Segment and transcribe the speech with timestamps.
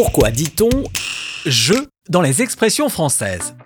[0.00, 0.70] Pourquoi dit-on
[1.44, 3.56] jeu dans les expressions françaises?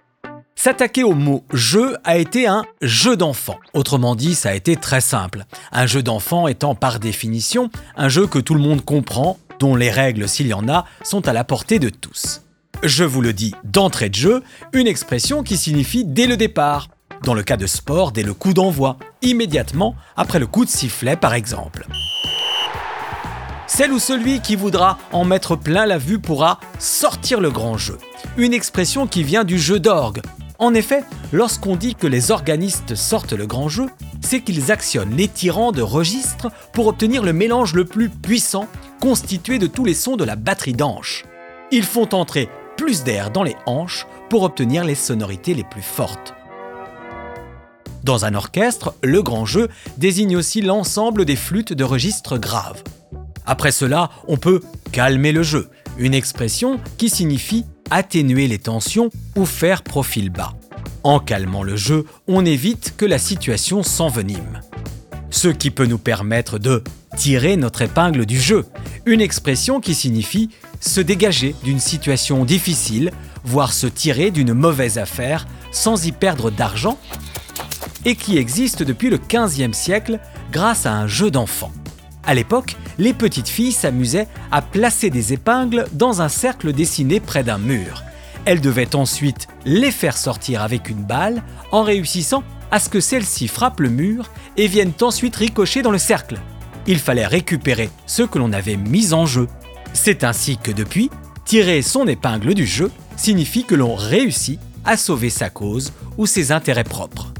[0.55, 3.59] S'attaquer au mot jeu a été un jeu d'enfant.
[3.75, 5.45] Autrement dit, ça a été très simple.
[5.73, 7.69] Un jeu d'enfant étant par définition
[7.99, 11.29] un jeu que tout le monde comprend, dont les règles, s'il y en a, sont
[11.29, 12.41] à la portée de tous.
[12.83, 14.43] Je vous le dis d'entrée de jeu,
[14.73, 16.89] une expression qui signifie dès le départ.
[17.25, 21.17] Dans le cas de sport, dès le coup d'envoi, immédiatement après le coup de sifflet
[21.17, 21.87] par exemple.
[23.67, 27.99] Celle ou celui qui voudra en mettre plein la vue pourra sortir le grand jeu.
[28.37, 30.23] Une expression qui vient du jeu d'orgue,
[30.63, 33.87] en effet, lorsqu'on dit que les organistes sortent le grand jeu,
[34.21, 38.69] c'est qu'ils actionnent les tirants de registres pour obtenir le mélange le plus puissant
[39.01, 41.25] constitué de tous les sons de la batterie d'anches.
[41.73, 46.33] Ils font entrer plus d'air dans les hanches pour obtenir les sonorités les plus fortes.
[48.05, 52.85] Dans un orchestre, le grand jeu désigne aussi l'ensemble des flûtes de registres graves.
[53.47, 54.61] Après cela, on peut
[54.93, 60.55] calmer le jeu, une expression qui signifie atténuer les tensions ou faire profil bas.
[61.05, 64.61] En calmant le jeu, on évite que la situation s'envenime.
[65.31, 66.85] Ce qui peut nous permettre de
[67.17, 68.67] tirer notre épingle du jeu,
[69.07, 73.11] une expression qui signifie se dégager d'une situation difficile,
[73.45, 76.99] voire se tirer d'une mauvaise affaire sans y perdre d'argent,
[78.05, 80.19] et qui existe depuis le XVe siècle
[80.51, 81.73] grâce à un jeu d'enfant.
[82.25, 87.45] À l'époque, les petites filles s'amusaient à placer des épingles dans un cercle dessiné près
[87.45, 88.03] d'un mur.
[88.45, 93.49] Elles devaient ensuite les faire sortir avec une balle en réussissant à ce que celle-ci
[93.49, 96.39] frappe le mur et viennent ensuite ricocher dans le cercle.
[96.87, 99.47] Il fallait récupérer ce que l'on avait mis en jeu.
[99.93, 101.11] C'est ainsi que depuis,
[101.45, 106.51] tirer son épingle du jeu signifie que l'on réussit à sauver sa cause ou ses
[106.51, 107.33] intérêts propres.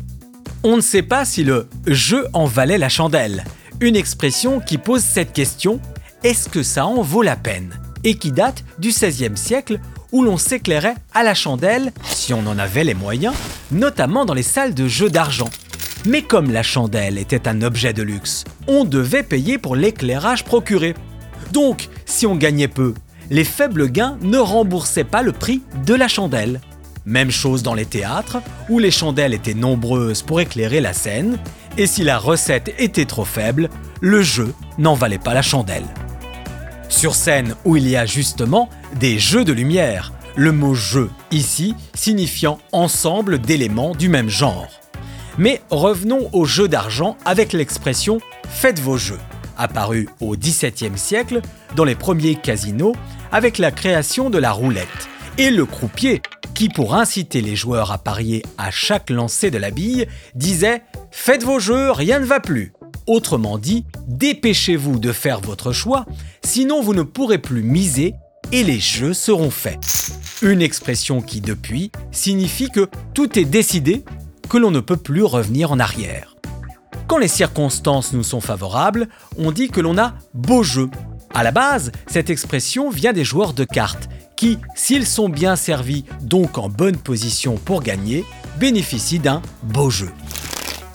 [0.63, 3.43] On ne sait pas si le jeu en valait la chandelle,
[3.83, 5.81] une expression qui pose cette question
[6.23, 7.81] est-ce que ça en vaut la peine?
[8.05, 9.81] Et qui date du XVIe siècle
[10.13, 13.35] où l'on s'éclairait à la chandelle, si on en avait les moyens,
[13.73, 15.51] notamment dans les salles de jeux d'argent.
[16.07, 20.95] Mais comme la chandelle était un objet de luxe, on devait payer pour l'éclairage procuré.
[21.53, 22.95] Donc, si on gagnait peu,
[23.31, 26.61] les faibles gains ne remboursaient pas le prix de la chandelle.
[27.05, 31.39] Même chose dans les théâtres, où les chandelles étaient nombreuses pour éclairer la scène,
[31.79, 33.69] et si la recette était trop faible,
[34.01, 35.87] le jeu n'en valait pas la chandelle.
[36.89, 41.75] Sur scène où il y a justement des jeux de lumière, le mot jeu ici
[41.95, 44.69] signifiant ensemble d'éléments du même genre.
[45.39, 49.21] Mais revenons au jeu d'argent avec l'expression faites vos jeux,
[49.57, 51.41] apparue au XVIIe siècle
[51.75, 52.95] dans les premiers casinos
[53.31, 56.21] avec la création de la roulette et le croupier
[56.55, 60.83] qui, pour inciter les joueurs à parier à chaque lancer de la bille, disait
[61.15, 62.73] Faites vos jeux, rien ne va plus.
[63.07, 66.07] Autrement dit, dépêchez-vous de faire votre choix,
[66.43, 68.15] sinon vous ne pourrez plus miser
[68.51, 70.11] et les jeux seront faits.
[70.41, 74.05] Une expression qui, depuis, signifie que tout est décidé,
[74.49, 76.37] que l'on ne peut plus revenir en arrière.
[77.07, 79.09] Quand les circonstances nous sont favorables,
[79.39, 80.89] on dit que l'on a beau jeu.
[81.35, 86.05] À la base, cette expression vient des joueurs de cartes qui, s'ils sont bien servis,
[86.23, 88.25] donc en bonne position pour gagner,
[88.59, 90.11] bénéficient d'un beau jeu.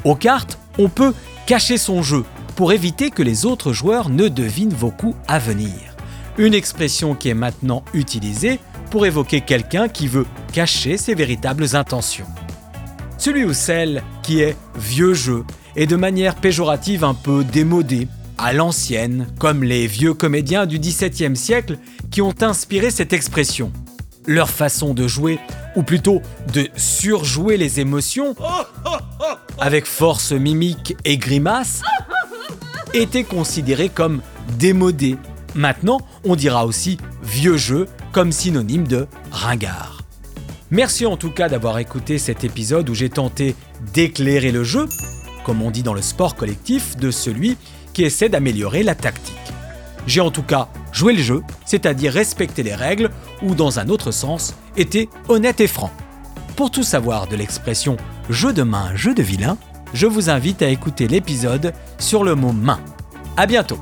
[0.03, 1.13] Aux cartes, on peut
[1.45, 2.23] cacher son jeu
[2.55, 5.73] pour éviter que les autres joueurs ne devinent vos coups à venir.
[6.37, 8.59] Une expression qui est maintenant utilisée
[8.89, 12.27] pour évoquer quelqu'un qui veut cacher ses véritables intentions.
[13.17, 15.43] Celui ou celle qui est vieux jeu
[15.75, 21.35] et de manière péjorative un peu démodé, à l'ancienne, comme les vieux comédiens du XVIIe
[21.35, 21.77] siècle
[22.11, 23.71] qui ont inspiré cette expression.
[24.25, 25.39] Leur façon de jouer,
[25.75, 26.21] ou plutôt
[26.53, 28.35] de surjouer les émotions,
[29.59, 31.81] avec force mimique et grimace,
[32.93, 34.21] était considérée comme
[34.57, 35.17] démodée.
[35.55, 40.01] Maintenant, on dira aussi vieux jeu comme synonyme de ringard.
[40.69, 43.55] Merci en tout cas d'avoir écouté cet épisode où j'ai tenté
[43.93, 44.87] d'éclairer le jeu,
[45.45, 47.57] comme on dit dans le sport collectif, de celui
[47.93, 49.35] qui essaie d'améliorer la tactique.
[50.07, 53.09] J'ai en tout cas joué le jeu, c'est-à-dire respecter les règles,
[53.41, 55.91] ou dans un autre sens, été honnête et franc.
[56.55, 57.97] Pour tout savoir de l'expression
[58.29, 59.57] jeu de main, jeu de vilain,
[59.93, 62.79] je vous invite à écouter l'épisode sur le mot main.
[63.37, 63.79] À bientôt!